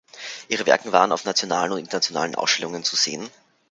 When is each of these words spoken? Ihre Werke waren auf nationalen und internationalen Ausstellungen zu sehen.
Ihre 0.47 0.65
Werke 0.65 0.91
waren 0.93 1.11
auf 1.11 1.25
nationalen 1.25 1.73
und 1.73 1.77
internationalen 1.77 2.33
Ausstellungen 2.33 2.83
zu 2.83 2.95
sehen. 2.95 3.29